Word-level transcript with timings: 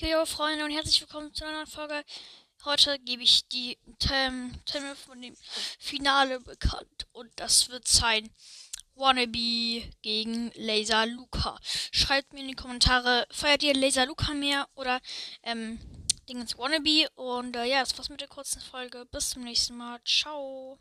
Jojo 0.00 0.26
Freunde 0.26 0.64
und 0.64 0.70
herzlich 0.70 1.00
willkommen 1.00 1.34
zu 1.34 1.44
einer 1.44 1.54
neuen 1.54 1.66
Folge. 1.66 2.04
Heute 2.64 3.00
gebe 3.00 3.24
ich 3.24 3.48
die 3.48 3.76
Termine 3.98 4.94
von 4.94 5.20
dem 5.20 5.34
Finale 5.80 6.38
bekannt 6.38 7.08
und 7.10 7.32
das 7.34 7.68
wird 7.68 7.88
sein 7.88 8.30
Wannabe 8.94 9.90
gegen 10.00 10.52
Laser 10.54 11.04
Luca. 11.04 11.58
Schreibt 11.90 12.32
mir 12.32 12.42
in 12.42 12.48
die 12.48 12.54
Kommentare, 12.54 13.26
feiert 13.32 13.64
ihr 13.64 13.74
Laser 13.74 14.06
Luca 14.06 14.34
mehr 14.34 14.68
oder 14.76 15.00
ähm, 15.42 15.80
Dingens 16.28 16.56
Wannabe 16.56 17.08
und 17.16 17.56
äh, 17.56 17.64
ja, 17.64 17.80
das 17.80 17.98
war's 17.98 18.08
mit 18.08 18.20
der 18.20 18.28
kurzen 18.28 18.62
Folge. 18.62 19.04
Bis 19.10 19.30
zum 19.30 19.42
nächsten 19.42 19.76
Mal. 19.76 19.98
Ciao. 20.04 20.78